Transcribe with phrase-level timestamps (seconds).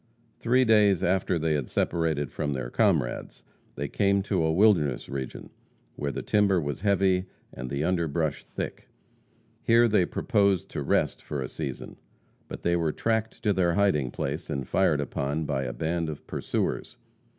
[0.39, 3.43] Three days after they had separated from their comrades,
[3.75, 5.51] they came to a wilderness region,
[5.95, 8.87] where the timber was heavy and the underbrush thick.
[9.61, 11.97] Here they proposed to rest for a season.
[12.47, 16.25] But they were tracked to their hiding place, and fired upon by a band of
[16.25, 16.97] pursuers.